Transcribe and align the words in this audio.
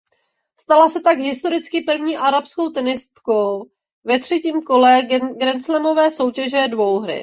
Stala 0.59 0.89
se 0.89 1.01
tak 1.01 1.17
historicky 1.19 1.81
první 1.81 2.17
arabskou 2.17 2.69
tenistkou 2.69 3.69
ve 4.03 4.19
třetím 4.19 4.61
kole 4.61 5.01
grandslamové 5.37 6.11
soutěže 6.11 6.67
dvouhry. 6.67 7.19